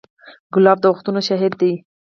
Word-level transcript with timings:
ګلاب 0.53 0.77
د 0.81 0.85
وختونو 0.91 1.19
شاهد 1.27 1.53
دی. 1.61 1.73